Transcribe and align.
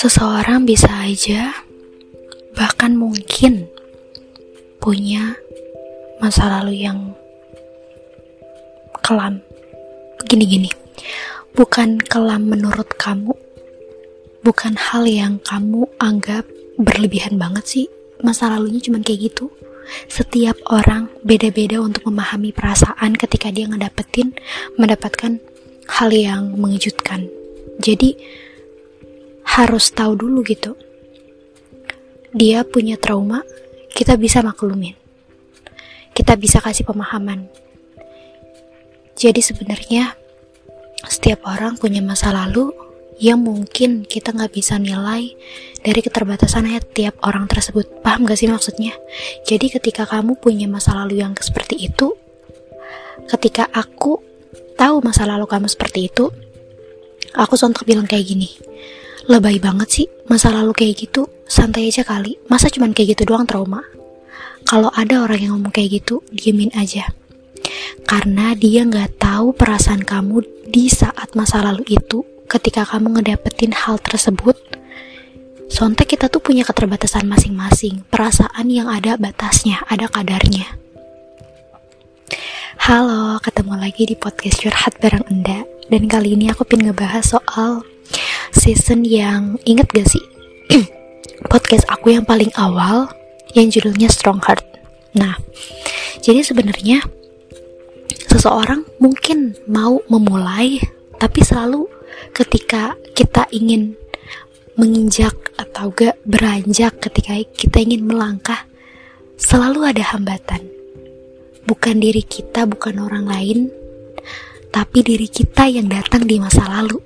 Seseorang 0.00 0.64
bisa 0.64 0.88
aja, 1.04 1.52
bahkan 2.56 2.96
mungkin 2.96 3.68
punya 4.80 5.36
masa 6.24 6.48
lalu 6.48 6.88
yang 6.88 7.12
kelam. 9.04 9.44
Gini-gini, 10.24 10.72
bukan 11.52 12.00
kelam 12.00 12.48
menurut 12.48 12.88
kamu, 12.96 13.36
bukan 14.40 14.72
hal 14.78 15.04
yang 15.04 15.36
kamu 15.44 15.84
anggap 16.00 16.48
berlebihan 16.80 17.36
banget 17.36 17.64
sih. 17.68 17.86
Masa 18.24 18.48
lalunya 18.48 18.80
cuma 18.80 19.04
kayak 19.04 19.28
gitu. 19.34 19.52
Setiap 20.08 20.56
orang 20.70 21.10
beda-beda 21.22 21.80
untuk 21.82 22.08
memahami 22.10 22.50
perasaan 22.50 23.14
ketika 23.14 23.50
dia 23.50 23.66
ngedapetin, 23.68 24.34
mendapatkan 24.80 25.38
hal 26.00 26.10
yang 26.10 26.54
mengejutkan. 26.56 27.26
Jadi, 27.80 28.14
harus 29.44 29.90
tahu 29.90 30.14
dulu 30.14 30.46
gitu. 30.46 30.78
Dia 32.30 32.62
punya 32.62 32.94
trauma, 32.94 33.42
kita 33.90 34.14
bisa 34.14 34.40
maklumin. 34.40 34.94
Kita 36.14 36.38
bisa 36.38 36.62
kasih 36.62 36.86
pemahaman. 36.86 37.50
Jadi 39.20 39.44
sebenarnya 39.44 40.16
setiap 41.04 41.44
orang 41.44 41.76
punya 41.76 42.00
masa 42.00 42.32
lalu 42.32 42.72
yang 43.20 43.44
mungkin 43.44 44.08
kita 44.08 44.32
nggak 44.32 44.52
bisa 44.56 44.80
nilai 44.80 45.36
dari 45.84 46.00
keterbatasan 46.00 46.72
tiap 46.96 47.20
orang 47.20 47.44
tersebut. 47.44 48.00
Paham 48.00 48.24
gak 48.24 48.40
sih 48.40 48.48
maksudnya? 48.48 48.96
Jadi 49.44 49.68
ketika 49.76 50.08
kamu 50.08 50.40
punya 50.40 50.64
masa 50.64 50.96
lalu 50.96 51.20
yang 51.20 51.36
seperti 51.36 51.76
itu, 51.76 52.16
ketika 53.28 53.68
aku 53.68 54.24
tahu 54.80 55.04
masa 55.04 55.28
lalu 55.28 55.44
kamu 55.44 55.68
seperti 55.68 56.08
itu, 56.08 56.32
aku 57.36 57.54
sontak 57.60 57.84
bilang 57.84 58.08
kayak 58.08 58.24
gini 58.24 58.48
lebay 59.28 59.62
banget 59.62 59.88
sih 59.88 60.06
masa 60.26 60.50
lalu 60.50 60.72
kayak 60.74 61.06
gitu. 61.06 61.28
Santai 61.50 61.90
aja 61.90 62.06
kali. 62.06 62.38
Masa 62.46 62.70
cuman 62.70 62.90
kayak 62.90 63.18
gitu 63.18 63.30
doang 63.30 63.44
trauma? 63.44 63.82
Kalau 64.66 64.90
ada 64.94 65.22
orang 65.26 65.40
yang 65.42 65.52
ngomong 65.58 65.74
kayak 65.74 66.02
gitu 66.02 66.22
diemin 66.30 66.70
aja. 66.74 67.10
Karena 68.06 68.54
dia 68.58 68.86
nggak 68.86 69.18
tahu 69.22 69.52
perasaan 69.54 70.02
kamu 70.02 70.42
di 70.70 70.86
saat 70.90 71.34
masa 71.34 71.62
lalu 71.62 71.84
itu 71.90 72.22
ketika 72.50 72.82
kamu 72.82 73.14
ngedapetin 73.14 73.70
hal 73.70 74.02
tersebut 74.02 74.58
sontek 75.70 76.18
kita 76.18 76.26
tuh 76.26 76.42
punya 76.42 76.66
keterbatasan 76.66 77.22
masing-masing 77.30 78.02
perasaan 78.10 78.66
yang 78.66 78.90
ada 78.90 79.14
batasnya 79.14 79.78
ada 79.86 80.10
kadarnya. 80.10 80.66
Halo, 82.82 83.38
ketemu 83.38 83.78
lagi 83.78 84.02
di 84.02 84.18
podcast 84.18 84.66
curhat 84.66 84.98
bareng 84.98 85.22
Enda. 85.30 85.62
Dan 85.86 86.10
kali 86.10 86.34
ini 86.34 86.50
aku 86.50 86.66
pengen 86.66 86.90
ngebahas 86.90 87.22
soal 87.22 87.86
season 88.50 89.06
yang 89.06 89.54
inget 89.62 89.86
gak 89.94 90.10
sih? 90.10 90.24
Podcast 91.52 91.86
aku 91.86 92.18
yang 92.18 92.26
paling 92.26 92.50
awal 92.58 93.06
yang 93.54 93.70
judulnya 93.70 94.10
Strong 94.10 94.42
Heart. 94.42 94.66
Nah, 95.14 95.38
jadi 96.18 96.42
sebenarnya 96.42 97.06
seseorang 98.26 98.82
mungkin 98.98 99.54
mau 99.70 100.02
memulai, 100.10 100.82
tapi 101.22 101.46
selalu 101.46 101.99
ketika 102.32 102.94
kita 103.16 103.46
ingin 103.50 103.98
menginjak 104.78 105.34
atau 105.60 105.92
gak 105.92 106.16
beranjak 106.24 106.96
ketika 107.04 107.36
kita 107.52 107.84
ingin 107.84 108.08
melangkah, 108.08 108.64
selalu 109.36 109.92
ada 109.92 110.04
hambatan. 110.16 110.64
Bukan 111.68 112.00
diri 112.00 112.24
kita, 112.24 112.64
bukan 112.64 112.98
orang 113.04 113.28
lain, 113.28 113.68
tapi 114.70 115.02
diri 115.02 115.26
kita 115.26 115.66
yang 115.66 115.90
datang 115.90 116.24
di 116.24 116.40
masa 116.40 116.64
lalu 116.66 117.02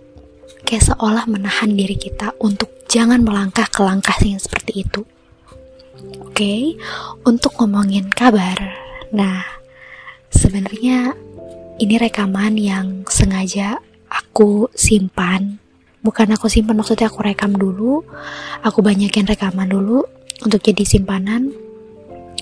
kayak 0.64 0.94
seolah 0.94 1.28
menahan 1.28 1.76
diri 1.76 1.96
kita 1.96 2.32
untuk 2.40 2.72
jangan 2.88 3.20
melangkah 3.20 3.68
ke 3.68 3.80
langkah 3.84 4.16
yang 4.24 4.40
seperti 4.40 4.84
itu. 4.84 5.04
Oke, 6.24 6.34
okay? 6.34 6.62
untuk 7.24 7.56
ngomongin 7.60 8.10
kabar. 8.10 8.58
Nah, 9.14 9.44
sebenarnya 10.32 11.14
ini 11.78 11.94
rekaman 11.96 12.58
yang 12.58 13.06
sengaja 13.06 13.78
aku 14.34 14.66
simpan. 14.74 15.62
Bukan 16.02 16.34
aku 16.34 16.50
simpan 16.50 16.74
maksudnya 16.74 17.06
aku 17.06 17.22
rekam 17.22 17.54
dulu. 17.54 18.02
Aku 18.66 18.82
banyakin 18.82 19.30
rekaman 19.30 19.70
dulu 19.70 20.02
untuk 20.42 20.58
jadi 20.58 20.82
simpanan. 20.82 21.54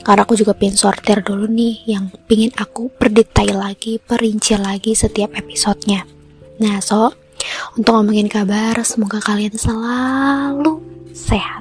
Karena 0.00 0.24
aku 0.24 0.32
juga 0.32 0.56
pengen 0.56 0.80
sortir 0.80 1.20
dulu 1.20 1.44
nih 1.52 1.84
yang 1.84 2.08
pingin 2.24 2.48
aku 2.56 2.88
perdetail 2.96 3.60
lagi, 3.60 4.00
perinci 4.00 4.56
lagi 4.56 4.96
setiap 4.96 5.36
episodenya. 5.36 6.08
Nah, 6.64 6.80
so 6.80 7.12
untuk 7.76 7.92
ngomongin 8.00 8.32
kabar, 8.32 8.80
semoga 8.88 9.20
kalian 9.20 9.52
selalu 9.52 10.80
sehat 11.12 11.60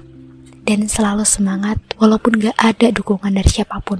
dan 0.63 0.87
selalu 0.87 1.27
semangat 1.27 1.75
walaupun 1.99 2.39
gak 2.39 2.55
ada 2.55 2.87
dukungan 2.95 3.35
dari 3.35 3.51
siapa 3.51 3.83
pun. 3.83 3.99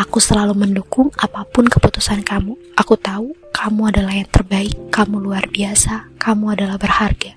Aku 0.00 0.22
selalu 0.22 0.56
mendukung 0.56 1.12
apa 1.20 1.44
pun 1.48 1.66
keputusan 1.66 2.24
kamu. 2.24 2.56
Aku 2.78 2.96
tahu 2.96 3.36
kamu 3.52 3.92
adalah 3.92 4.14
yang 4.16 4.30
terbaik, 4.30 4.72
kamu 4.88 5.20
luar 5.20 5.44
biasa, 5.50 6.08
kamu 6.16 6.56
adalah 6.56 6.80
berharga. 6.80 7.36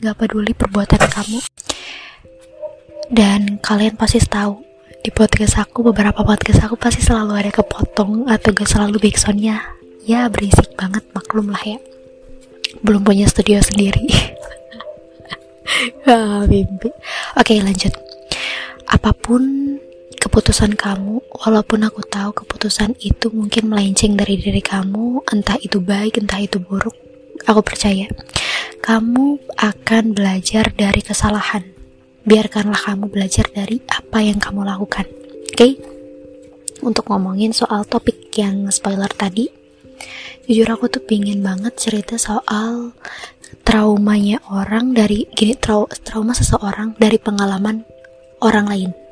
Gak 0.00 0.16
peduli 0.16 0.56
perbuatan 0.56 1.02
kamu. 1.02 1.38
Dan 3.08 3.60
kalian 3.60 3.96
pasti 3.96 4.20
tahu 4.24 4.68
di 4.98 5.14
podcast 5.14 5.62
aku 5.62 5.86
beberapa 5.86 6.26
podcast 6.26 6.66
aku 6.66 6.76
pasti 6.76 7.00
selalu 7.00 7.38
ada 7.38 7.50
kepotong 7.54 8.26
atau 8.26 8.50
gak 8.50 8.68
selalu 8.68 8.98
backsoundnya 8.98 9.62
ya 10.04 10.26
berisik 10.26 10.74
banget 10.74 11.06
maklum 11.14 11.54
lah 11.54 11.62
ya 11.62 11.78
belum 12.82 13.06
punya 13.06 13.30
studio 13.30 13.62
sendiri 13.62 14.04
ah, 16.10 16.42
mimpi 16.44 16.90
oke 17.38 17.54
lanjut 17.62 17.94
apa 18.90 19.14
pun 19.14 19.42
keputusan 20.38 20.78
kamu 20.78 21.18
walaupun 21.34 21.82
aku 21.82 21.98
tahu 22.06 22.30
keputusan 22.30 22.94
itu 23.02 23.26
mungkin 23.34 23.74
melenceng 23.74 24.14
dari 24.14 24.38
diri 24.38 24.62
kamu 24.62 25.26
entah 25.34 25.58
itu 25.58 25.82
baik 25.82 26.22
entah 26.22 26.38
itu 26.38 26.62
buruk 26.62 26.94
aku 27.42 27.58
percaya 27.58 28.06
kamu 28.78 29.42
akan 29.58 30.14
belajar 30.14 30.70
dari 30.70 31.02
kesalahan 31.02 31.66
biarkanlah 32.22 32.78
kamu 32.78 33.10
belajar 33.10 33.50
dari 33.50 33.82
apa 33.90 34.22
yang 34.22 34.38
kamu 34.38 34.62
lakukan 34.62 35.10
oke 35.10 35.58
okay? 35.58 35.74
untuk 36.86 37.10
ngomongin 37.10 37.50
soal 37.50 37.82
topik 37.82 38.30
yang 38.38 38.70
spoiler 38.70 39.10
tadi 39.10 39.50
jujur 40.46 40.70
aku 40.70 40.86
tuh 40.86 41.02
pingin 41.02 41.42
banget 41.42 41.74
cerita 41.74 42.14
soal 42.14 42.94
traumanya 43.66 44.38
orang 44.54 44.94
dari 44.94 45.26
gini 45.34 45.58
trau, 45.58 45.90
trauma 46.06 46.30
seseorang 46.30 46.94
dari 46.94 47.18
pengalaman 47.18 47.82
orang 48.38 48.70
lain 48.70 49.07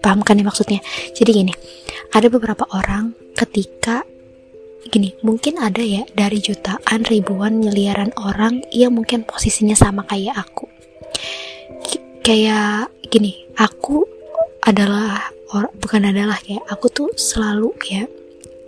paham 0.00 0.22
kan 0.22 0.38
ya 0.38 0.44
maksudnya? 0.46 0.80
Jadi 1.14 1.30
gini 1.30 1.52
ada 2.14 2.26
beberapa 2.32 2.64
orang 2.72 3.12
ketika 3.36 4.02
gini 4.88 5.12
mungkin 5.20 5.60
ada 5.60 5.84
ya 5.84 6.08
dari 6.16 6.40
jutaan 6.40 7.04
ribuan 7.04 7.60
miliaran 7.60 8.14
orang 8.16 8.64
yang 8.72 8.96
mungkin 8.96 9.26
posisinya 9.28 9.76
sama 9.76 10.06
kayak 10.08 10.38
aku. 10.38 10.66
K 11.84 11.90
kayak 12.24 12.92
gini 13.08 13.44
aku 13.56 14.04
adalah 14.64 15.28
or, 15.52 15.68
bukan 15.76 16.08
adalah 16.08 16.40
kayak 16.40 16.64
aku 16.68 16.86
tuh 16.88 17.08
selalu 17.16 17.72
ya 17.88 18.04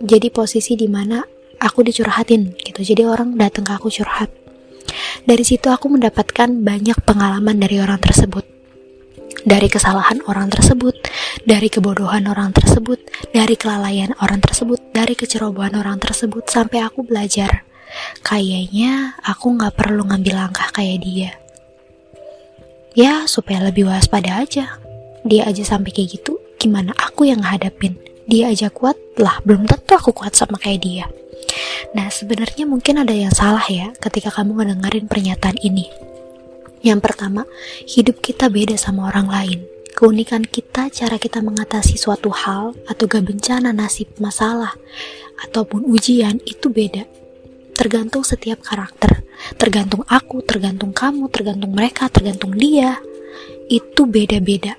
jadi 0.01 0.33
posisi 0.33 0.73
di 0.73 0.89
mana 0.89 1.21
aku 1.61 1.85
dicurhatin 1.85 2.57
gitu. 2.57 2.81
Jadi 2.81 3.05
orang 3.05 3.37
datang 3.37 3.61
ke 3.69 3.73
aku 3.77 3.93
curhat. 3.93 4.33
Dari 5.21 5.45
situ 5.45 5.69
aku 5.69 5.93
mendapatkan 5.93 6.49
banyak 6.49 6.97
pengalaman 7.05 7.61
dari 7.61 7.77
orang 7.77 8.01
tersebut. 8.01 8.43
Dari 9.45 9.69
kesalahan 9.69 10.25
orang 10.25 10.49
tersebut 10.49 10.97
dari 11.43 11.67
kebodohan 11.71 12.27
orang 12.27 12.51
tersebut 12.55 12.99
dari 13.31 13.55
kelalaian 13.55 14.11
orang 14.19 14.39
tersebut 14.43 14.79
dari 14.91 15.15
kecerobohan 15.15 15.75
orang 15.79 15.97
tersebut 15.97 16.47
sampai 16.47 16.83
aku 16.83 17.03
belajar. 17.05 17.65
Kayaknya 18.23 19.19
aku 19.19 19.55
nggak 19.59 19.75
perlu 19.75 20.07
ngambil 20.07 20.47
langkah 20.47 20.71
kayak 20.71 21.03
dia. 21.03 21.31
Ya 22.95 23.27
supaya 23.27 23.63
lebih 23.63 23.87
waspada 23.87 24.43
aja. 24.43 24.79
Dia 25.21 25.45
aja 25.47 25.63
sampai 25.63 25.93
kayak 25.93 26.21
gitu 26.21 26.41
gimana 26.57 26.93
aku 26.97 27.29
yang 27.29 27.41
ngadapin 27.41 27.97
dia 28.31 28.47
aja 28.47 28.71
kuat? 28.71 28.95
Lah 29.19 29.43
belum 29.43 29.67
tentu 29.67 29.91
aku 29.97 30.15
kuat 30.15 30.37
sama 30.37 30.55
kayak 30.55 30.81
dia. 30.81 31.05
Nah, 31.91 32.07
sebenarnya 32.07 32.63
mungkin 32.63 33.01
ada 33.01 33.11
yang 33.11 33.33
salah 33.33 33.65
ya 33.67 33.91
ketika 33.99 34.31
kamu 34.31 34.61
ngedengerin 34.61 35.11
pernyataan 35.11 35.57
ini. 35.59 35.91
Yang 36.81 36.99
pertama, 37.03 37.43
hidup 37.85 38.23
kita 38.23 38.47
beda 38.47 38.79
sama 38.79 39.11
orang 39.11 39.27
lain. 39.27 39.59
Keunikan 39.91 40.47
kita, 40.47 40.87
cara 40.89 41.19
kita 41.19 41.43
mengatasi 41.43 41.99
suatu 41.99 42.31
hal 42.31 42.73
atau 42.87 43.03
gak 43.05 43.27
bencana, 43.27 43.75
nasib, 43.75 44.07
masalah, 44.17 44.73
ataupun 45.47 45.83
ujian 45.85 46.39
itu 46.47 46.71
beda. 46.71 47.05
Tergantung 47.75 48.23
setiap 48.23 48.63
karakter. 48.63 49.25
Tergantung 49.57 50.05
aku, 50.07 50.39
tergantung 50.45 50.93
kamu, 50.95 51.27
tergantung 51.33 51.73
mereka, 51.73 52.07
tergantung 52.07 52.55
dia. 52.55 53.01
Itu 53.67 54.07
beda-beda. 54.07 54.77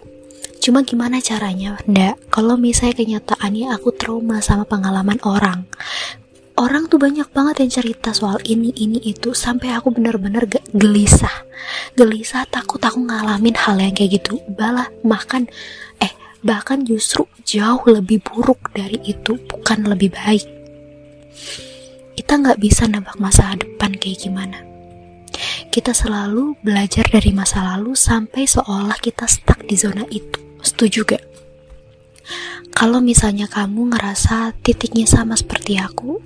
Cuma 0.63 0.87
gimana 0.87 1.19
caranya? 1.19 1.75
Ndak, 1.91 2.31
kalau 2.31 2.55
misalnya 2.55 2.95
kenyataannya 2.95 3.75
aku 3.75 3.91
trauma 3.99 4.39
sama 4.39 4.63
pengalaman 4.63 5.19
orang 5.27 5.67
orang 6.57 6.89
tuh 6.89 7.01
banyak 7.01 7.29
banget 7.33 7.65
yang 7.65 7.73
cerita 7.83 8.13
soal 8.13 8.37
ini 8.45 8.73
ini 8.77 9.01
itu 9.05 9.33
sampai 9.33 9.73
aku 9.73 9.93
bener-bener 9.93 10.45
gelisah. 10.73 11.47
Gelisah 11.97 12.45
takut 12.49 12.81
aku 12.83 13.01
ngalamin 13.01 13.57
hal 13.57 13.81
yang 13.81 13.95
kayak 13.97 14.23
gitu. 14.23 14.41
Balah 14.53 14.89
makan 15.05 15.49
eh 16.03 16.13
bahkan 16.45 16.85
justru 16.85 17.25
jauh 17.47 17.83
lebih 17.89 18.21
buruk 18.21 18.73
dari 18.75 19.01
itu 19.05 19.39
bukan 19.49 19.89
lebih 19.89 20.13
baik. 20.13 20.45
Kita 22.19 22.33
nggak 22.39 22.61
bisa 22.61 22.85
nebak 22.89 23.17
masa 23.17 23.57
depan 23.57 23.97
kayak 23.97 24.21
gimana. 24.21 24.59
Kita 25.73 25.97
selalu 25.97 26.61
belajar 26.61 27.09
dari 27.09 27.33
masa 27.33 27.65
lalu 27.65 27.97
sampai 27.97 28.45
seolah 28.45 29.01
kita 29.01 29.25
stuck 29.25 29.65
di 29.65 29.73
zona 29.81 30.05
itu. 30.13 30.37
Setuju 30.61 31.09
gak? 31.09 31.25
Kalau 32.77 33.01
misalnya 33.01 33.49
kamu 33.49 33.97
ngerasa 33.97 34.53
titiknya 34.61 35.09
sama 35.09 35.33
seperti 35.33 35.81
aku, 35.81 36.21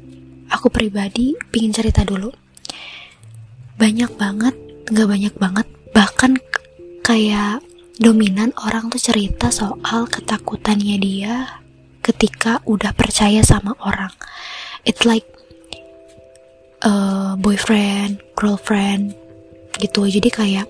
aku 0.50 0.70
pribadi 0.70 1.34
pingin 1.50 1.74
cerita 1.74 2.02
dulu. 2.02 2.30
Banyak 3.76 4.16
banget 4.16 4.54
nggak 4.86 5.08
banyak 5.08 5.34
banget 5.36 5.66
bahkan 5.90 6.38
kayak 7.02 7.62
dominan 7.96 8.52
orang 8.62 8.92
tuh 8.92 9.00
cerita 9.00 9.48
soal 9.48 10.06
ketakutannya 10.06 10.96
dia 11.00 11.62
ketika 12.04 12.62
udah 12.68 12.94
percaya 12.94 13.42
sama 13.42 13.74
orang. 13.82 14.12
It's 14.86 15.02
like 15.02 15.26
uh, 16.86 17.34
boyfriend 17.40 18.22
girlfriend 18.36 19.16
gitu. 19.80 20.06
Jadi 20.06 20.28
kayak 20.30 20.66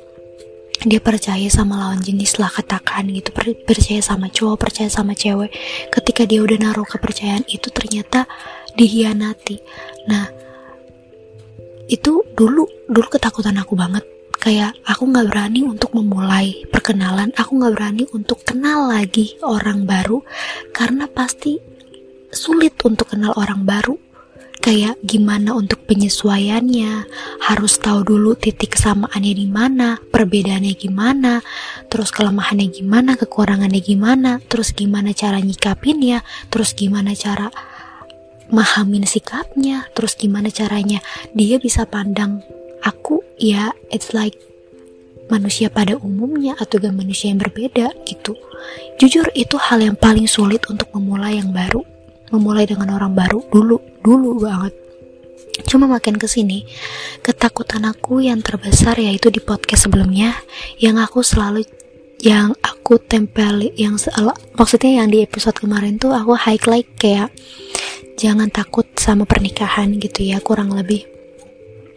dia 0.86 1.00
percaya 1.00 1.48
sama 1.50 1.76
lawan 1.76 2.00
jenis 2.00 2.38
lah 2.38 2.48
katakan 2.52 3.10
gitu. 3.10 3.34
Percaya 3.66 4.00
sama 4.00 4.30
cowok 4.30 4.56
percaya 4.56 4.88
sama 4.88 5.12
cewek. 5.12 5.50
Ketika 5.90 6.24
dia 6.24 6.40
udah 6.40 6.56
naruh 6.56 6.86
kepercayaan 6.86 7.44
itu 7.50 7.68
ternyata 7.74 8.28
dihianati. 8.76 9.56
Nah 10.06 10.28
itu 11.88 12.22
dulu 12.36 12.68
dulu 12.86 13.06
ketakutan 13.10 13.56
aku 13.58 13.74
banget. 13.74 14.04
Kayak 14.36 14.76
aku 14.84 15.08
nggak 15.10 15.26
berani 15.32 15.64
untuk 15.64 15.96
memulai 15.96 16.68
perkenalan 16.68 17.32
aku 17.34 17.56
nggak 17.56 17.74
berani 17.74 18.04
untuk 18.12 18.44
kenal 18.44 18.92
lagi 18.92 19.34
orang 19.42 19.88
baru 19.88 20.22
karena 20.70 21.08
pasti 21.10 21.58
sulit 22.30 22.76
untuk 22.84 23.16
kenal 23.16 23.32
orang 23.34 23.64
baru. 23.64 23.96
Kayak 24.56 24.98
gimana 25.06 25.54
untuk 25.54 25.86
penyesuaiannya 25.86 27.06
harus 27.38 27.78
tahu 27.78 28.02
dulu 28.02 28.34
titik 28.34 28.74
kesamaannya 28.74 29.32
di 29.38 29.46
mana 29.46 29.94
perbedaannya 29.94 30.74
gimana 30.74 31.38
terus 31.86 32.10
kelemahannya 32.10 32.74
gimana 32.74 33.14
kekurangannya 33.14 33.78
gimana 33.78 34.42
terus 34.50 34.74
gimana 34.74 35.14
cara 35.14 35.38
nyikapinnya 35.38 36.26
terus 36.50 36.74
gimana 36.74 37.14
cara 37.14 37.46
mahamin 38.52 39.06
sikapnya 39.06 39.88
terus 39.96 40.14
gimana 40.14 40.50
caranya 40.50 41.02
dia 41.34 41.58
bisa 41.58 41.86
pandang 41.86 42.42
aku 42.86 43.22
ya 43.38 43.74
it's 43.90 44.14
like 44.14 44.38
manusia 45.26 45.66
pada 45.70 45.98
umumnya 45.98 46.54
atau 46.58 46.78
gak 46.78 46.94
manusia 46.94 47.34
yang 47.34 47.42
berbeda 47.42 47.90
gitu. 48.06 48.38
Jujur 48.96 49.26
itu 49.34 49.58
hal 49.58 49.82
yang 49.82 49.98
paling 49.98 50.30
sulit 50.30 50.62
untuk 50.70 50.90
memulai 50.94 51.38
yang 51.42 51.50
baru 51.50 51.82
memulai 52.34 52.66
dengan 52.66 52.90
orang 52.94 53.14
baru 53.14 53.42
dulu 53.50 53.78
dulu 54.02 54.42
banget. 54.42 54.74
Cuma 55.66 55.86
makin 55.88 56.18
ke 56.20 56.26
sini 56.28 56.66
ketakutan 57.22 57.86
aku 57.86 58.22
yang 58.22 58.42
terbesar 58.42 58.98
yaitu 58.98 59.30
di 59.30 59.42
podcast 59.42 59.88
sebelumnya 59.88 60.34
yang 60.78 60.98
aku 60.98 61.22
selalu 61.22 61.66
yang 62.20 62.56
aku 62.64 62.96
tempel 62.96 63.70
yang 63.76 64.00
maksudnya 64.56 65.04
yang 65.04 65.08
di 65.12 65.20
episode 65.20 65.56
kemarin 65.56 66.00
tuh 66.00 66.16
aku 66.16 66.32
highlight 66.32 66.88
kayak 66.96 67.28
jangan 68.16 68.48
takut 68.48 68.88
sama 68.96 69.28
pernikahan 69.28 69.92
gitu 70.00 70.24
ya 70.24 70.40
kurang 70.40 70.72
lebih. 70.72 71.04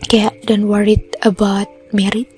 Kayak 0.05 0.35
don't 0.45 0.67
worried 0.67 1.03
about 1.23 1.67
married. 1.95 2.29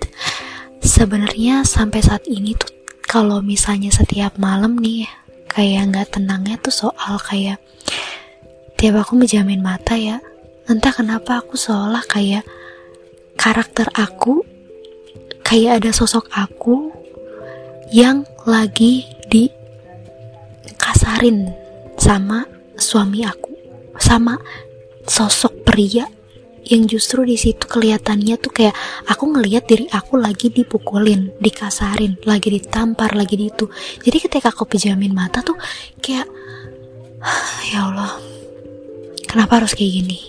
Sebenarnya 0.82 1.66
sampai 1.66 2.02
saat 2.02 2.26
ini 2.30 2.54
tuh 2.58 2.70
kalau 3.06 3.44
misalnya 3.44 3.92
setiap 3.92 4.40
malam 4.40 4.80
nih 4.80 5.10
kayak 5.52 5.92
nggak 5.92 6.08
tenangnya 6.16 6.56
tuh 6.64 6.72
soal 6.72 7.20
kayak 7.20 7.60
tiap 8.80 9.04
aku 9.04 9.20
menjamin 9.20 9.60
mata 9.60 10.00
ya 10.00 10.24
entah 10.72 10.96
kenapa 10.96 11.44
aku 11.44 11.60
seolah 11.60 12.08
kayak 12.08 12.48
karakter 13.36 13.92
aku 14.00 14.48
kayak 15.44 15.84
ada 15.84 15.92
sosok 15.92 16.32
aku 16.32 16.96
yang 17.92 18.24
lagi 18.48 19.04
di 19.28 19.52
kasarin 20.80 21.52
sama 22.00 22.48
suami 22.80 23.28
aku 23.28 23.51
sama 24.02 24.42
sosok 25.06 25.62
pria 25.62 26.10
yang 26.66 26.86
justru 26.86 27.26
di 27.26 27.38
situ 27.38 27.66
kelihatannya 27.66 28.38
tuh 28.38 28.54
kayak 28.54 28.76
aku 29.10 29.34
ngelihat 29.34 29.66
diri 29.66 29.90
aku 29.90 30.18
lagi 30.22 30.54
dipukulin, 30.54 31.34
dikasarin, 31.42 32.22
lagi 32.26 32.54
ditampar, 32.54 33.18
lagi 33.18 33.38
di 33.38 33.50
itu. 33.50 33.66
Jadi 34.02 34.18
ketika 34.22 34.54
aku 34.54 34.70
pejamin 34.70 35.14
mata 35.14 35.42
tuh 35.42 35.58
kayak 36.00 36.30
ya 37.74 37.90
Allah, 37.90 38.18
kenapa 39.26 39.62
harus 39.62 39.74
kayak 39.74 39.94
gini? 40.02 40.20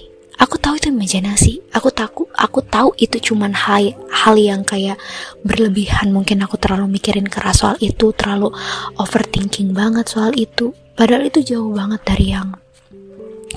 Aku 0.41 0.59
tahu 0.59 0.75
itu 0.81 0.91
imajinasi. 0.91 1.63
Aku 1.71 1.95
takut, 1.95 2.27
aku 2.35 2.65
tahu 2.67 2.91
itu 2.99 3.31
cuman 3.31 3.55
hal, 3.55 3.95
hal 4.11 4.35
yang 4.35 4.67
kayak 4.67 4.99
berlebihan. 5.47 6.11
Mungkin 6.11 6.43
aku 6.43 6.59
terlalu 6.59 6.99
mikirin 6.99 7.31
keras 7.31 7.63
soal 7.63 7.79
itu, 7.79 8.11
terlalu 8.17 8.51
overthinking 8.99 9.71
banget 9.71 10.11
soal 10.11 10.35
itu. 10.35 10.75
Padahal 10.99 11.31
itu 11.31 11.47
jauh 11.47 11.71
banget 11.71 12.03
dari 12.03 12.35
yang 12.35 12.59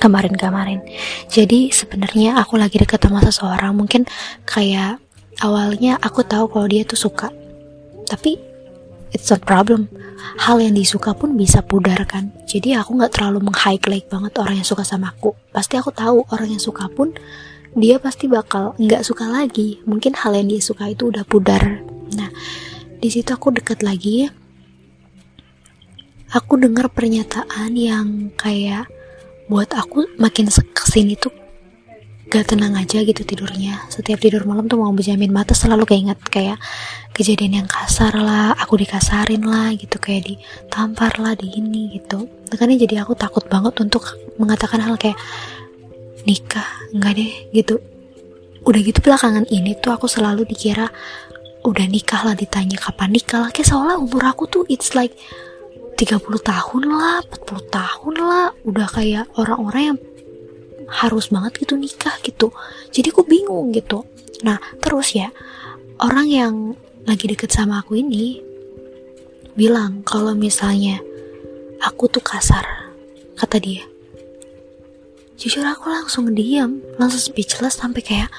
kemarin-kemarin. 0.06 0.86
Jadi 1.26 1.74
sebenarnya 1.74 2.38
aku 2.38 2.62
lagi 2.62 2.78
deket 2.78 3.02
sama 3.02 3.26
seseorang 3.26 3.74
mungkin 3.74 4.06
kayak 4.46 5.02
awalnya 5.42 5.98
aku 5.98 6.22
tahu 6.22 6.46
kalau 6.54 6.70
dia 6.70 6.86
tuh 6.86 7.10
suka. 7.10 7.34
Tapi 8.06 8.38
it's 9.10 9.34
not 9.34 9.42
problem. 9.42 9.90
Hal 10.38 10.62
yang 10.62 10.78
disuka 10.78 11.18
pun 11.18 11.34
bisa 11.34 11.66
pudar 11.66 12.06
kan. 12.06 12.30
Jadi 12.46 12.78
aku 12.78 12.94
nggak 12.94 13.18
terlalu 13.18 13.50
meng-highlight 13.50 14.06
banget 14.06 14.38
orang 14.38 14.62
yang 14.62 14.68
suka 14.68 14.86
sama 14.86 15.10
aku. 15.10 15.34
Pasti 15.50 15.82
aku 15.82 15.90
tahu 15.90 16.22
orang 16.30 16.54
yang 16.54 16.62
suka 16.62 16.86
pun 16.94 17.18
dia 17.76 18.00
pasti 18.00 18.30
bakal 18.30 18.78
nggak 18.78 19.02
suka 19.02 19.26
lagi. 19.26 19.82
Mungkin 19.90 20.14
hal 20.16 20.38
yang 20.38 20.48
dia 20.48 20.62
suka 20.62 20.88
itu 20.88 21.10
udah 21.10 21.26
pudar. 21.28 21.82
Nah, 22.14 22.30
di 23.02 23.10
situ 23.10 23.34
aku 23.34 23.52
deket 23.52 23.82
lagi. 23.82 24.30
Aku 26.36 26.60
dengar 26.60 26.92
pernyataan 26.92 27.72
yang 27.80 28.32
kayak 28.36 28.92
buat 29.46 29.70
aku 29.78 30.18
makin 30.18 30.50
ke 30.50 30.84
sini 30.90 31.14
tuh 31.14 31.30
gak 32.26 32.52
tenang 32.52 32.74
aja 32.74 33.06
gitu 33.06 33.22
tidurnya. 33.22 33.86
Setiap 33.94 34.18
tidur 34.18 34.50
malam 34.50 34.66
tuh 34.66 34.82
mau 34.82 34.90
berjamin 34.90 35.30
mata 35.30 35.54
selalu 35.54 35.86
keinget 35.86 36.18
kayak 36.34 36.58
kejadian 37.14 37.62
yang 37.64 37.70
kasar 37.70 38.12
lah 38.18 38.58
aku 38.58 38.82
dikasarin 38.82 39.46
lah 39.46 39.70
gitu 39.78 40.02
kayak 40.02 40.34
ditampar 40.34 41.14
lah 41.22 41.38
di 41.38 41.54
ini 41.54 41.94
gitu. 42.02 42.26
Makanya 42.50 42.76
jadi 42.82 43.06
aku 43.06 43.14
takut 43.14 43.46
banget 43.46 43.78
untuk 43.78 44.18
mengatakan 44.42 44.82
hal 44.82 44.98
kayak 44.98 45.16
nikah 46.26 46.66
enggak 46.92 47.14
deh 47.22 47.34
gitu. 47.54 47.78
Udah 48.66 48.82
gitu 48.82 48.98
belakangan 49.06 49.46
ini 49.54 49.78
tuh 49.78 49.94
aku 49.94 50.10
selalu 50.10 50.50
dikira 50.50 50.90
udah 51.62 51.86
nikah 51.86 52.26
lah 52.26 52.34
ditanya 52.34 52.82
kapan 52.82 53.14
nikah 53.14 53.46
lah. 53.46 53.50
Kayak 53.54 53.70
seolah 53.70 54.02
umur 54.02 54.26
aku 54.26 54.50
tuh 54.50 54.64
it's 54.66 54.98
like 54.98 55.14
30 55.96 56.20
tahun 56.44 56.84
lah 56.92 57.24
40 57.32 57.72
tahun 57.72 58.16
lah 58.20 58.48
udah 58.68 58.88
kayak 58.92 59.26
orang-orang 59.40 59.96
yang 59.96 60.00
harus 60.92 61.32
banget 61.32 61.66
gitu 61.66 61.80
nikah 61.80 62.14
gitu. 62.22 62.52
Jadi 62.92 63.16
aku 63.16 63.24
bingung 63.24 63.72
gitu. 63.72 64.04
Nah 64.44 64.60
terus 64.84 65.16
ya 65.16 65.32
orang 66.04 66.28
yang 66.28 66.54
lagi 67.08 67.32
deket 67.32 67.56
sama 67.56 67.80
aku 67.80 67.96
ini 67.96 68.44
bilang 69.56 70.04
kalau 70.04 70.36
misalnya 70.36 71.00
aku 71.80 72.12
tuh 72.12 72.22
kasar 72.22 72.92
kata 73.40 73.58
dia. 73.64 73.86
Jujur 75.40 75.64
aku 75.64 75.88
langsung 75.88 76.32
diam 76.36 76.84
langsung 77.00 77.24
speechless 77.24 77.80
sampai 77.80 78.04
kayak 78.04 78.30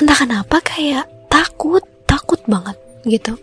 entah 0.00 0.16
kenapa 0.16 0.56
kayak 0.64 1.04
takut 1.28 1.84
takut 2.08 2.40
banget 2.48 2.76
gitu 3.04 3.36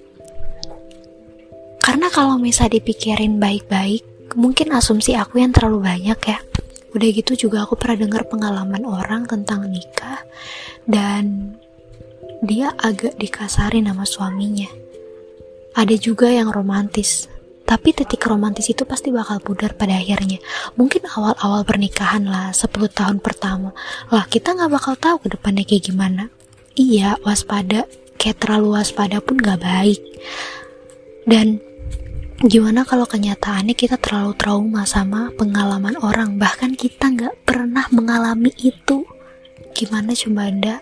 karena 1.90 2.06
kalau 2.14 2.38
misal 2.38 2.70
dipikirin 2.70 3.42
baik-baik, 3.42 4.06
mungkin 4.38 4.78
asumsi 4.78 5.18
aku 5.18 5.42
yang 5.42 5.50
terlalu 5.50 5.90
banyak 5.90 6.22
ya. 6.22 6.38
Udah 6.94 7.10
gitu 7.10 7.34
juga 7.34 7.66
aku 7.66 7.82
pernah 7.82 8.06
dengar 8.06 8.30
pengalaman 8.30 8.86
orang 8.86 9.26
tentang 9.26 9.66
nikah 9.66 10.22
dan 10.86 11.58
dia 12.46 12.78
agak 12.78 13.18
dikasarin 13.18 13.90
sama 13.90 14.06
suaminya. 14.06 14.70
Ada 15.74 15.98
juga 15.98 16.30
yang 16.30 16.54
romantis, 16.54 17.26
tapi 17.66 17.90
titik 17.98 18.22
romantis 18.22 18.70
itu 18.70 18.86
pasti 18.86 19.10
bakal 19.10 19.42
pudar 19.42 19.74
pada 19.74 19.98
akhirnya. 19.98 20.38
Mungkin 20.78 21.10
awal-awal 21.10 21.66
pernikahan 21.66 22.22
lah, 22.22 22.54
10 22.54 22.70
tahun 22.86 23.18
pertama. 23.18 23.74
Lah 24.14 24.30
kita 24.30 24.54
nggak 24.54 24.78
bakal 24.78 24.94
tahu 24.94 25.26
ke 25.26 25.34
depannya 25.34 25.66
kayak 25.66 25.90
gimana. 25.90 26.30
Iya, 26.78 27.18
waspada. 27.26 27.90
Kayak 28.22 28.46
terlalu 28.46 28.78
waspada 28.78 29.18
pun 29.26 29.42
gak 29.42 29.66
baik. 29.66 30.06
Dan 31.24 31.69
gimana 32.40 32.88
kalau 32.88 33.04
kenyataannya 33.04 33.76
kita 33.76 34.00
terlalu 34.00 34.32
trauma 34.40 34.88
sama 34.88 35.28
pengalaman 35.36 36.00
orang? 36.00 36.40
Bahkan 36.40 36.80
kita 36.80 37.12
nggak 37.12 37.36
pernah 37.44 37.84
mengalami 37.92 38.56
itu. 38.64 39.04
Gimana 39.76 40.16
coba 40.16 40.48
anda 40.48 40.76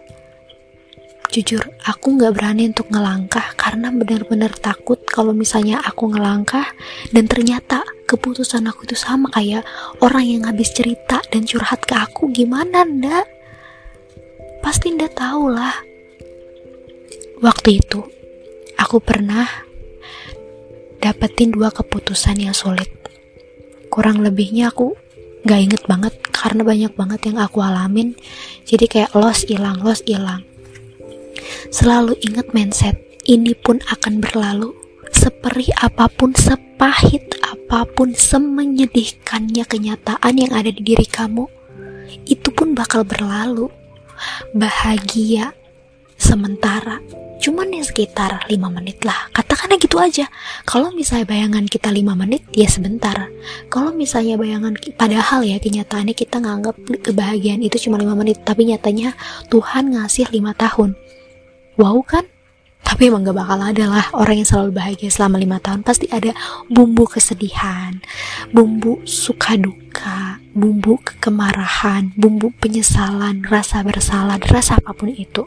jujur 1.27 1.59
aku 1.83 2.15
nggak 2.15 2.39
berani 2.39 2.71
untuk 2.71 2.87
ngelangkah 2.87 3.51
karena 3.59 3.91
benar-benar 3.91 4.55
takut 4.63 4.95
kalau 5.03 5.35
misalnya 5.35 5.83
aku 5.83 6.07
ngelangkah 6.07 6.71
dan 7.11 7.27
ternyata 7.27 7.83
keputusan 8.07 8.63
aku 8.63 8.87
itu 8.87 8.95
sama 8.95 9.27
kayak 9.35 9.67
orang 9.99 10.23
yang 10.23 10.43
habis 10.47 10.71
cerita 10.71 11.19
dan 11.27 11.43
curhat 11.43 11.83
ke 11.83 11.95
aku. 11.99 12.31
Gimana 12.31 12.87
ndak 12.87 13.27
pasti 14.63 14.95
ndak 14.95 15.19
tahu 15.19 15.51
lah 15.51 15.75
waktu 17.43 17.83
itu 17.83 18.01
aku 18.79 18.97
pernah 19.03 19.66
dapetin 20.99 21.53
dua 21.53 21.69
keputusan 21.69 22.41
yang 22.41 22.55
sulit. 22.55 22.89
Kurang 23.87 24.21
lebihnya 24.21 24.69
aku 24.69 24.93
gak 25.47 25.61
inget 25.63 25.83
banget 25.87 26.13
karena 26.29 26.61
banyak 26.61 26.93
banget 26.93 27.21
yang 27.31 27.37
aku 27.39 27.63
alamin. 27.63 28.13
Jadi 28.67 28.85
kayak 28.85 29.15
los 29.15 29.47
hilang, 29.47 29.79
los 29.81 30.03
hilang. 30.03 30.43
Selalu 31.71 32.19
inget 32.23 32.51
mindset, 32.51 32.99
ini 33.27 33.55
pun 33.55 33.79
akan 33.87 34.19
berlalu. 34.19 34.75
Seperih 35.07 35.71
apa 35.79 36.11
pun, 36.11 36.35
sepahit 36.35 37.39
apa 37.43 37.87
pun, 37.87 38.11
semenyedihkannya 38.11 39.63
kenyataan 39.63 40.33
yang 40.35 40.51
ada 40.51 40.67
di 40.67 40.83
diri 40.83 41.07
kamu, 41.07 41.47
itu 42.27 42.49
pun 42.51 42.75
bakal 42.75 43.07
berlalu. 43.07 43.71
Bahagia 44.51 45.53
sementara 46.27 46.99
cuman 47.37 47.69
ya 47.71 47.85
sekitar 47.85 48.49
5 48.49 48.57
menit 48.75 48.99
lah. 49.07 49.31
Katakannya 49.31 49.77
gitu 49.79 49.95
aja. 50.01 50.27
Kalau 50.67 50.91
misalnya 50.91 51.29
bayangan 51.29 51.63
kita 51.69 51.87
5 51.87 52.03
menit 52.17 52.43
ya 52.51 52.67
sebentar. 52.67 53.31
Kalau 53.71 53.95
misalnya 53.95 54.35
bayangan 54.35 54.75
padahal 54.99 55.47
ya 55.47 55.55
kenyataannya 55.61 56.11
kita 56.11 56.43
nganggap 56.43 56.75
kebahagiaan 57.07 57.63
itu 57.63 57.87
cuma 57.87 57.95
5 58.01 58.19
menit 58.19 58.43
tapi 58.43 58.67
nyatanya 58.67 59.15
Tuhan 59.47 59.95
ngasih 59.95 60.27
5 60.27 60.51
tahun. 60.59 60.89
Wow 61.79 62.03
kan? 62.03 62.25
Tapi 62.83 63.11
emang 63.11 63.27
gak 63.27 63.35
bakal 63.35 63.59
ada 63.59 63.85
lah 63.87 64.05
orang 64.15 64.41
yang 64.43 64.47
selalu 64.47 64.71
bahagia 64.79 65.11
selama 65.11 65.35
lima 65.43 65.59
tahun. 65.59 65.83
Pasti 65.83 66.07
ada 66.07 66.31
bumbu 66.71 67.03
kesedihan 67.03 67.99
bumbu 68.55 69.03
suka 69.03 69.59
duka 69.59 70.39
bumbu 70.55 70.95
kemarahan 71.19 72.15
bumbu 72.15 72.55
penyesalan 72.63 73.43
rasa 73.43 73.83
bersalah 73.83 74.39
rasa 74.47 74.79
apa 74.79 74.95
pun 74.95 75.11
itu 75.11 75.43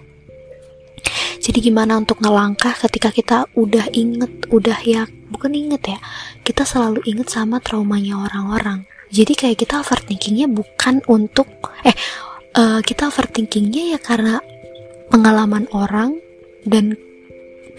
jadi 1.41 1.59
gimana 1.73 1.97
untuk 1.97 2.21
ngelangkah 2.21 2.77
ketika 2.77 3.09
kita 3.09 3.49
udah 3.57 3.89
inget 3.97 4.29
udah 4.53 4.77
ya 4.85 5.09
bukan 5.33 5.57
inget 5.57 5.97
ya 5.97 5.99
kita 6.45 6.69
selalu 6.69 7.01
inget 7.09 7.33
sama 7.33 7.65
traumanya 7.65 8.21
orang-orang. 8.21 8.85
Jadi 9.09 9.33
kayak 9.33 9.59
kita 9.65 9.81
overthinkingnya 9.81 10.53
bukan 10.53 11.01
untuk 11.09 11.49
eh 11.81 11.97
uh, 12.61 12.85
kita 12.85 13.09
overthinkingnya 13.09 13.97
ya 13.97 13.99
karena 13.99 14.45
pengalaman 15.09 15.65
orang 15.73 16.21
dan 16.69 16.95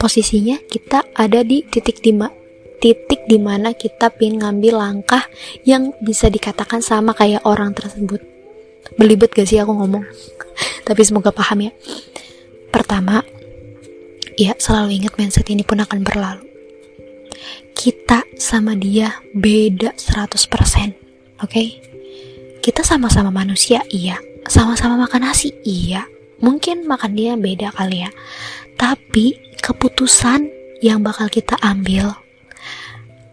posisinya 0.02 0.58
kita 0.66 1.06
ada 1.14 1.46
di 1.46 1.62
titik 1.62 2.02
di 2.02 2.18
titik 2.82 3.30
di 3.30 3.38
mana 3.38 3.78
kita 3.78 4.10
pin 4.10 4.42
ngambil 4.42 4.74
langkah 4.74 5.22
yang 5.70 5.94
bisa 6.02 6.34
dikatakan 6.34 6.82
sama 6.82 7.14
kayak 7.14 7.46
orang 7.46 7.78
tersebut. 7.78 8.26
Belibet 8.98 9.30
gak 9.38 9.46
sih 9.46 9.62
aku 9.62 9.70
ngomong? 9.78 10.02
Tapi 10.88 11.02
semoga 11.06 11.30
paham 11.30 11.70
ya. 11.70 11.72
Pertama 12.74 13.22
Ya, 14.42 14.58
selalu 14.58 14.98
ingat 14.98 15.22
mindset 15.22 15.46
ini 15.54 15.62
pun 15.62 15.78
akan 15.86 16.02
berlalu. 16.02 16.42
Kita 17.78 18.26
sama 18.42 18.74
dia 18.74 19.22
beda 19.38 19.94
100%. 19.94 20.26
Oke? 20.26 20.98
Okay? 21.46 21.68
Kita 22.66 22.82
sama-sama 22.82 23.30
manusia, 23.30 23.86
iya. 23.94 24.18
Sama-sama 24.50 24.98
makan 25.06 25.30
nasi, 25.30 25.54
iya. 25.62 26.10
Mungkin 26.42 26.90
makan 26.90 27.14
dia 27.14 27.38
beda 27.38 27.70
kali 27.70 28.02
ya. 28.02 28.10
Tapi 28.82 29.38
keputusan 29.62 30.50
yang 30.82 31.06
bakal 31.06 31.30
kita 31.30 31.54
ambil 31.62 32.18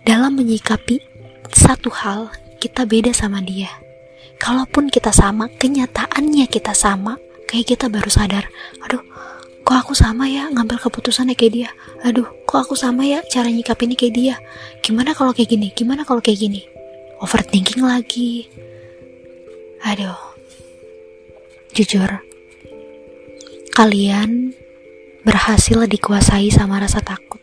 dalam 0.05 0.37
menyikapi 0.37 1.00
satu 1.57 1.88
hal, 1.88 2.29
kita 2.61 2.85
beda 2.85 3.17
sama 3.17 3.41
dia. 3.41 3.73
Kalaupun 4.37 4.93
kita 4.93 5.09
sama, 5.17 5.49
kenyataannya 5.57 6.45
kita 6.53 6.77
sama, 6.77 7.17
kayak 7.49 7.73
kita 7.73 7.88
baru 7.88 8.12
sadar, 8.12 8.45
aduh, 8.85 9.00
kok 9.68 9.84
aku 9.84 9.92
sama 9.92 10.25
ya 10.25 10.48
ngambil 10.48 10.80
keputusannya 10.80 11.37
kayak 11.37 11.52
dia? 11.52 11.70
Aduh 12.00 12.25
kok 12.48 12.64
aku 12.64 12.72
sama 12.72 13.04
ya 13.04 13.20
cara 13.28 13.52
nyikapinnya 13.52 14.00
kayak 14.00 14.14
dia? 14.16 14.37
Gimana 14.80 15.12
kalau 15.12 15.37
kayak 15.37 15.52
gini? 15.52 15.68
Gimana 15.76 16.08
kalau 16.08 16.25
kayak 16.25 16.40
gini? 16.40 16.64
Overthinking 17.20 17.84
lagi. 17.84 18.48
Aduh. 19.84 20.16
Jujur 21.76 22.08
kalian 23.76 24.56
berhasil 25.20 25.84
dikuasai 25.84 26.48
sama 26.48 26.80
rasa 26.80 27.04
takut. 27.04 27.38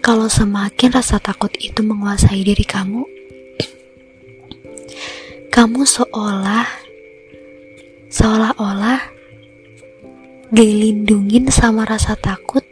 Kalau 0.00 0.32
semakin 0.32 0.96
rasa 0.96 1.20
takut 1.20 1.52
itu 1.60 1.84
menguasai 1.84 2.40
diri 2.40 2.64
kamu 2.64 3.04
kamu 5.54 5.84
seolah 5.84 6.64
seolah-olah 8.08 9.15
dilindungin 10.50 11.50
sama 11.50 11.82
rasa 11.86 12.14
takut 12.14 12.62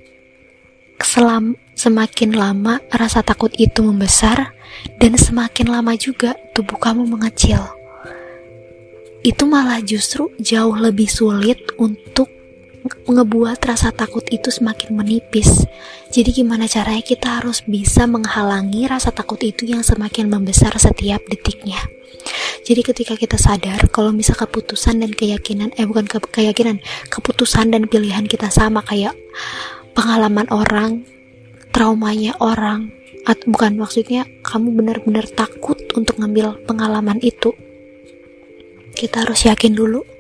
selam 1.03 1.59
semakin 1.75 2.35
lama 2.35 2.79
rasa 2.95 3.21
takut 3.27 3.51
itu 3.59 3.83
membesar 3.83 4.55
dan 4.99 5.19
semakin 5.19 5.71
lama 5.71 5.95
juga 5.99 6.39
tubuh 6.55 6.79
kamu 6.79 7.07
mengecil 7.07 7.61
itu 9.25 9.49
malah 9.49 9.81
justru 9.81 10.29
jauh 10.37 10.77
lebih 10.77 11.09
sulit 11.09 11.57
untuk 11.81 12.29
ngebuat 13.09 13.57
rasa 13.65 13.89
takut 13.89 14.21
itu 14.29 14.53
semakin 14.53 14.93
menipis. 15.01 15.65
Jadi 16.13 16.45
gimana 16.45 16.69
caranya 16.69 17.01
kita 17.01 17.41
harus 17.41 17.65
bisa 17.65 18.05
menghalangi 18.05 18.85
rasa 18.85 19.09
takut 19.09 19.41
itu 19.41 19.65
yang 19.65 19.81
semakin 19.81 20.29
membesar 20.29 20.77
setiap 20.77 21.25
detiknya. 21.25 21.81
Jadi 22.65 22.81
ketika 22.81 23.15
kita 23.15 23.37
sadar 23.37 23.77
kalau 23.93 24.09
misal 24.09 24.41
keputusan 24.41 25.05
dan 25.05 25.13
keyakinan 25.13 25.77
eh 25.77 25.85
bukan 25.85 26.09
ke 26.09 26.17
keyakinan, 26.33 26.81
keputusan 27.13 27.69
dan 27.77 27.85
pilihan 27.85 28.25
kita 28.25 28.49
sama 28.49 28.81
kayak 28.81 29.13
pengalaman 29.93 30.49
orang, 30.49 31.05
traumanya 31.77 32.33
orang, 32.41 32.89
atau 33.29 33.53
bukan 33.53 33.77
maksudnya 33.77 34.25
kamu 34.41 34.81
benar-benar 34.81 35.29
takut 35.29 35.77
untuk 35.93 36.17
ngambil 36.17 36.65
pengalaman 36.65 37.21
itu. 37.21 37.53
Kita 38.97 39.29
harus 39.29 39.45
yakin 39.45 39.77
dulu 39.77 40.15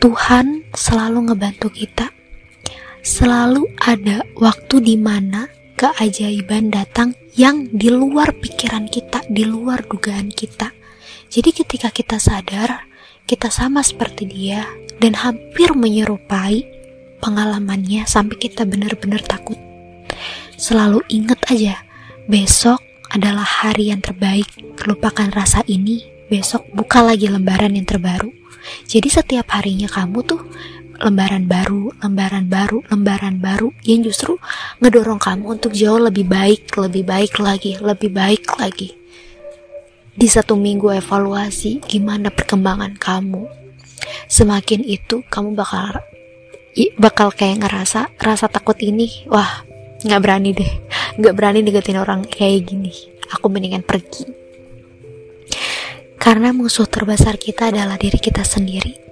Tuhan 0.00 0.64
selalu 0.72 1.28
ngebantu 1.28 1.68
kita. 1.68 2.08
Selalu 3.04 3.68
ada 3.84 4.24
waktu 4.32 4.80
di 4.80 4.96
mana 4.96 5.44
keajaiban 5.80 6.68
datang 6.68 7.16
yang 7.32 7.64
di 7.72 7.88
luar 7.88 8.36
pikiran 8.36 8.84
kita, 8.84 9.24
di 9.32 9.48
luar 9.48 9.80
dugaan 9.88 10.28
kita. 10.28 10.76
Jadi 11.32 11.56
ketika 11.56 11.88
kita 11.88 12.20
sadar, 12.20 12.84
kita 13.24 13.48
sama 13.48 13.80
seperti 13.80 14.28
dia 14.28 14.68
dan 15.00 15.16
hampir 15.16 15.72
menyerupai 15.72 16.68
pengalamannya 17.24 18.04
sampai 18.04 18.36
kita 18.36 18.68
benar-benar 18.68 19.24
takut. 19.24 19.56
Selalu 20.60 21.00
ingat 21.08 21.40
aja, 21.48 21.80
besok 22.28 22.84
adalah 23.08 23.64
hari 23.64 23.88
yang 23.88 24.04
terbaik. 24.04 24.52
Lupakan 24.84 25.32
rasa 25.32 25.64
ini, 25.64 26.04
besok 26.28 26.68
buka 26.76 27.00
lagi 27.00 27.24
lembaran 27.24 27.72
yang 27.72 27.88
terbaru. 27.88 28.28
Jadi 28.84 29.08
setiap 29.08 29.48
harinya 29.56 29.88
kamu 29.88 30.18
tuh 30.28 30.44
lembaran 31.00 31.48
baru, 31.48 31.88
lembaran 32.04 32.46
baru, 32.46 32.84
lembaran 32.92 33.40
baru 33.40 33.72
yang 33.88 34.04
justru 34.04 34.36
ngedorong 34.84 35.16
kamu 35.16 35.44
untuk 35.48 35.72
jauh 35.72 35.96
lebih 35.96 36.28
baik, 36.28 36.76
lebih 36.76 37.08
baik 37.08 37.40
lagi, 37.40 37.80
lebih 37.80 38.12
baik 38.12 38.44
lagi. 38.60 38.92
Di 40.12 40.28
satu 40.28 40.60
minggu 40.60 40.92
evaluasi 40.92 41.80
gimana 41.80 42.28
perkembangan 42.28 43.00
kamu. 43.00 43.48
Semakin 44.28 44.84
itu 44.84 45.24
kamu 45.32 45.56
bakal 45.56 46.04
bakal 47.00 47.32
kayak 47.32 47.64
ngerasa 47.64 48.12
rasa 48.20 48.46
takut 48.52 48.76
ini, 48.84 49.24
wah 49.32 49.64
nggak 50.04 50.20
berani 50.20 50.52
deh, 50.52 50.72
nggak 51.16 51.34
berani 51.34 51.64
deketin 51.64 51.96
orang 51.96 52.28
kayak 52.28 52.68
gini. 52.68 52.92
Aku 53.32 53.48
mendingan 53.48 53.80
pergi. 53.80 54.28
Karena 56.20 56.52
musuh 56.52 56.84
terbesar 56.84 57.40
kita 57.40 57.72
adalah 57.72 57.96
diri 57.96 58.20
kita 58.20 58.44
sendiri 58.44 59.09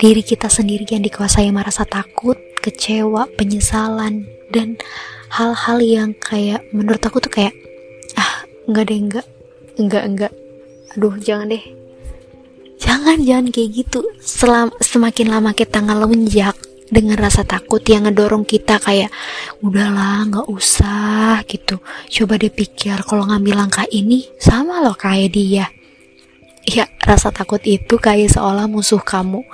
diri 0.00 0.24
kita 0.24 0.48
sendiri 0.48 0.88
yang 0.88 1.04
dikuasai 1.04 1.52
sama 1.52 1.60
rasa 1.60 1.84
takut, 1.84 2.40
kecewa, 2.64 3.28
penyesalan, 3.36 4.24
dan 4.48 4.80
hal-hal 5.28 5.78
yang 5.84 6.10
kayak 6.16 6.64
menurut 6.72 7.04
aku 7.04 7.20
tuh 7.20 7.28
kayak 7.28 7.52
ah 8.16 8.48
enggak 8.64 8.88
deh 8.88 8.98
enggak 8.98 9.26
enggak 9.76 10.04
enggak 10.08 10.32
aduh 10.96 11.14
jangan 11.20 11.52
deh. 11.52 11.64
Jangan 12.80 13.20
jangan 13.20 13.52
kayak 13.52 13.70
gitu. 13.76 14.00
Selam, 14.24 14.72
semakin 14.80 15.28
lama 15.28 15.52
kita 15.52 15.84
ngelunjak 15.84 16.56
dengan 16.88 17.20
rasa 17.20 17.44
takut 17.44 17.84
yang 17.84 18.08
ngedorong 18.08 18.42
kita 18.42 18.80
kayak 18.80 19.12
udahlah 19.60 20.24
nggak 20.26 20.48
usah 20.48 21.44
gitu. 21.44 21.76
Coba 22.08 22.40
deh 22.40 22.48
pikir 22.48 23.04
kalau 23.04 23.28
ngambil 23.28 23.68
langkah 23.68 23.84
ini 23.92 24.26
sama 24.40 24.80
loh 24.80 24.96
kayak 24.96 25.30
dia 25.30 25.68
ya 26.66 26.88
rasa 27.04 27.32
takut 27.32 27.60
itu 27.64 27.96
kayak 27.96 28.32
seolah 28.32 28.66
musuh 28.66 29.00
kamu. 29.00 29.44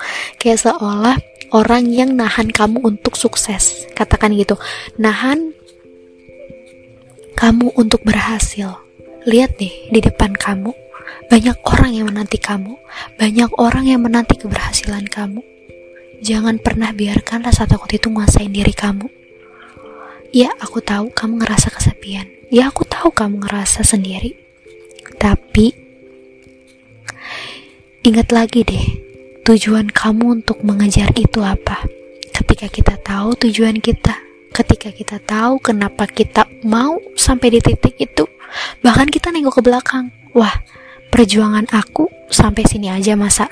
Kayak 0.41 0.71
seolah 0.71 1.17
orang 1.55 1.91
yang 1.91 2.15
nahan 2.15 2.51
kamu 2.51 2.83
untuk 2.83 3.15
sukses. 3.15 3.87
Katakan 3.95 4.35
gitu 4.35 4.59
nahan 4.99 5.55
kamu 7.37 7.73
untuk 7.77 8.03
berhasil. 8.03 8.81
Lihat 9.27 9.59
deh 9.59 9.91
di 9.91 10.01
depan 10.01 10.35
kamu 10.35 10.73
banyak 11.27 11.59
orang 11.67 11.91
yang 11.91 12.07
menanti 12.07 12.39
kamu 12.39 12.79
banyak 13.19 13.51
orang 13.59 13.85
yang 13.91 14.01
menanti 14.03 14.39
keberhasilan 14.39 15.07
kamu. 15.11 15.43
Jangan 16.25 16.57
pernah 16.63 16.97
biarkan 16.97 17.45
rasa 17.45 17.69
takut 17.69 17.93
itu 17.93 18.09
menguasai 18.09 18.49
diri 18.49 18.73
kamu. 18.73 19.05
Ya 20.33 20.51
aku 20.59 20.81
tahu 20.81 21.13
kamu 21.13 21.45
ngerasa 21.45 21.69
kesepian. 21.71 22.27
Ya 22.49 22.73
aku 22.73 22.89
tahu 22.89 23.13
kamu 23.13 23.45
ngerasa 23.45 23.85
sendiri. 23.85 24.37
Tapi 25.21 25.86
Ingat 28.07 28.29
lagi 28.31 28.63
deh, 28.63 28.87
tujuan 29.43 29.91
kamu 29.91 30.43
untuk 30.43 30.63
mengejar 30.63 31.11
itu 31.19 31.43
apa? 31.43 31.83
Ketika 32.31 32.71
kita 32.71 32.95
tahu 33.03 33.35
tujuan 33.49 33.83
kita, 33.83 34.15
ketika 34.55 34.95
kita 34.95 35.17
tahu 35.23 35.59
kenapa 35.59 36.07
kita 36.07 36.47
mau 36.63 37.03
sampai 37.19 37.59
di 37.59 37.61
titik 37.61 37.99
itu, 37.99 38.25
bahkan 38.81 39.11
kita 39.11 39.35
nengok 39.35 39.59
ke 39.59 39.63
belakang. 39.67 40.15
Wah, 40.37 40.55
perjuangan 41.11 41.67
aku 41.73 42.07
sampai 42.31 42.63
sini 42.69 42.93
aja 42.93 43.17
masa 43.19 43.49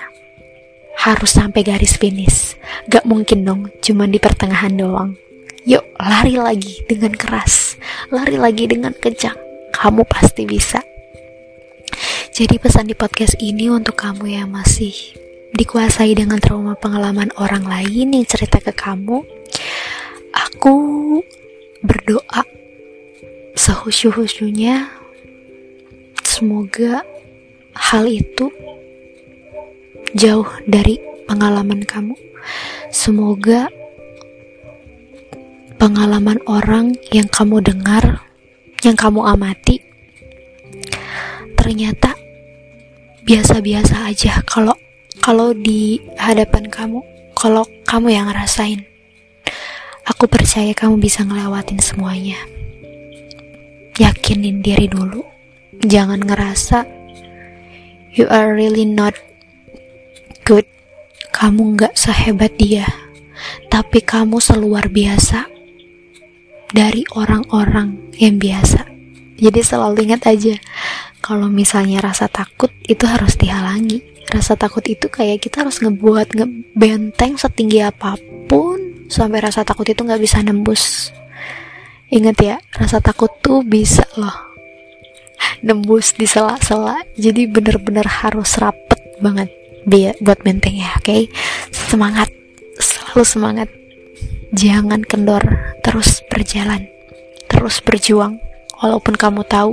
harus 1.05 1.37
sampai 1.37 1.61
garis 1.61 1.99
finish. 1.99 2.57
Gak 2.89 3.05
mungkin 3.05 3.45
dong, 3.45 3.69
cuman 3.85 4.09
di 4.09 4.17
pertengahan 4.23 4.73
doang. 4.73 5.13
Yuk, 5.69 5.85
lari 6.01 6.37
lagi 6.37 6.81
dengan 6.89 7.13
keras, 7.13 7.77
lari 8.09 8.41
lagi 8.41 8.65
dengan 8.69 8.93
kencang. 8.97 9.37
Kamu 9.75 10.05
pasti 10.09 10.49
bisa. 10.49 10.81
Jadi 12.35 12.59
pesan 12.59 12.91
di 12.91 12.99
podcast 12.99 13.39
ini 13.39 13.71
untuk 13.71 13.95
kamu 13.95 14.27
yang 14.27 14.51
masih 14.51 14.91
dikuasai 15.55 16.19
dengan 16.19 16.43
trauma 16.43 16.75
pengalaman 16.75 17.31
orang 17.39 17.63
lain 17.63 18.11
yang 18.11 18.27
cerita 18.27 18.59
ke 18.59 18.75
kamu. 18.75 19.23
Aku 20.35 20.75
berdoa 21.79 22.43
sehusu-husunya 23.55 24.91
semoga 26.27 27.07
hal 27.71 28.11
itu 28.11 28.51
jauh 30.19 30.51
dari 30.67 30.99
pengalaman 31.31 31.87
kamu. 31.87 32.19
Semoga 32.91 33.71
pengalaman 35.79 36.43
orang 36.51 36.99
yang 37.15 37.31
kamu 37.31 37.63
dengar, 37.63 38.27
yang 38.83 38.99
kamu 38.99 39.23
amati, 39.23 39.79
ternyata 41.55 42.14
biasa-biasa 43.25 44.13
aja 44.13 44.45
kalau 44.45 44.77
kalau 45.25 45.57
di 45.57 45.97
hadapan 46.21 46.69
kamu 46.69 47.01
kalau 47.33 47.65
kamu 47.89 48.13
yang 48.13 48.29
ngerasain. 48.29 48.85
Aku 50.05 50.29
percaya 50.29 50.77
kamu 50.77 51.01
bisa 51.01 51.25
ngelewatin 51.25 51.81
semuanya. 51.81 52.37
Yakinin 53.97 54.61
diri 54.61 54.85
dulu. 54.85 55.25
Jangan 55.81 56.21
ngerasa 56.21 56.85
you 58.13 58.29
are 58.29 58.53
really 58.53 58.85
not 58.85 59.17
good. 60.45 60.69
Kamu 61.33 61.81
nggak 61.81 61.97
sehebat 61.97 62.61
dia. 62.61 62.85
Tapi 63.73 64.05
kamu 64.05 64.37
seluar 64.45 64.93
biasa 64.93 65.49
dari 66.77 67.09
orang-orang 67.17 68.13
yang 68.21 68.37
biasa. 68.37 68.85
Jadi 69.41 69.61
selalu 69.65 70.13
ingat 70.13 70.29
aja 70.29 70.55
kalau 71.25 71.49
misalnya 71.49 72.05
rasa 72.05 72.29
takut 72.29 72.69
itu 72.85 73.09
harus 73.09 73.41
dihalangi. 73.41 74.05
Rasa 74.29 74.61
takut 74.61 74.85
itu 74.85 75.09
kayak 75.09 75.41
kita 75.41 75.65
harus 75.65 75.81
ngebuat 75.81 76.37
ngebenteng 76.37 77.41
setinggi 77.41 77.81
apa 77.81 78.21
pun 78.45 79.09
sampai 79.09 79.41
rasa 79.41 79.65
takut 79.65 79.89
itu 79.89 80.05
nggak 80.05 80.21
bisa 80.21 80.45
nembus. 80.45 81.17
Inget 82.13 82.37
ya 82.45 82.57
rasa 82.77 83.01
takut 83.01 83.33
tuh 83.41 83.65
bisa 83.65 84.05
loh 84.21 84.53
nembus 85.65 86.13
di 86.13 86.29
sela-sela. 86.29 87.01
Jadi 87.17 87.49
bener-bener 87.49 88.05
harus 88.05 88.61
rapet 88.61 89.01
banget 89.25 89.49
biar 89.89 90.21
buat 90.21 90.45
benteng 90.45 90.77
ya 90.77 90.93
oke? 91.01 91.09
Okay? 91.09 91.23
semangat 91.73 92.29
selalu 92.77 93.25
semangat. 93.25 93.69
Jangan 94.53 95.01
kendor 95.01 95.41
terus 95.81 96.21
berjalan 96.29 96.85
terus 97.49 97.81
berjuang 97.81 98.37
walaupun 98.77 99.17
kamu 99.17 99.41
tahu 99.49 99.73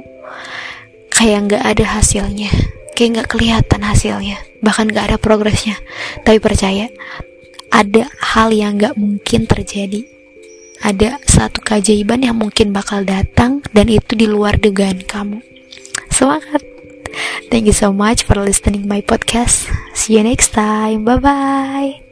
kayak 1.21 1.53
nggak 1.53 1.63
ada 1.77 1.85
hasilnya. 2.01 2.49
Kayak 2.97 3.09
nggak 3.13 3.29
kelihatan 3.29 3.81
hasilnya. 3.85 4.37
Bahkan 4.65 4.89
nggak 4.89 5.05
ada 5.13 5.17
progresnya. 5.21 5.77
Tapi 6.25 6.41
percaya 6.41 6.89
ada 7.69 8.09
hal 8.33 8.49
yang 8.49 8.81
nggak 8.81 8.97
mungkin 8.97 9.45
terjadi. 9.45 10.01
Ada 10.81 11.21
satu 11.29 11.61
keajaiban 11.61 12.25
yang 12.25 12.41
mungkin 12.41 12.73
bakal 12.73 13.05
datang 13.05 13.61
dan 13.69 13.85
itu 13.85 14.17
di 14.17 14.25
luar 14.25 14.57
dugaan 14.57 15.05
kamu. 15.05 15.45
Semangat. 16.09 16.65
Thank 17.53 17.69
you 17.69 17.75
so 17.75 17.93
much 17.93 18.25
for 18.25 18.41
listening 18.41 18.89
my 18.89 19.05
podcast. 19.05 19.69
See 19.93 20.17
you 20.17 20.25
next 20.25 20.57
time. 20.57 21.05
Bye 21.05 21.21
bye 21.21 22.10